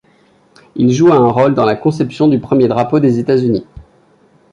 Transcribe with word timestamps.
Il 0.75 0.91
joua 0.91 1.13
un 1.15 1.27
rôle 1.29 1.53
dans 1.53 1.63
la 1.63 1.75
conception 1.75 2.27
du 2.27 2.39
premier 2.39 2.67
drapeau 2.67 2.99
des 2.99 3.19
États-Unis. 3.19 3.67